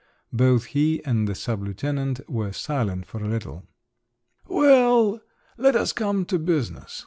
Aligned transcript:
Both 0.33 0.63
he 0.73 1.05
and 1.05 1.27
the 1.27 1.35
sub 1.35 1.61
lieutenant 1.61 2.27
were 2.27 2.51
silent 2.53 3.05
for 3.05 3.23
a 3.23 3.27
little. 3.27 3.67
"Well? 4.47 5.21
Let 5.59 5.75
us 5.75 5.93
come 5.93 6.25
to 6.25 6.39
business!" 6.39 6.99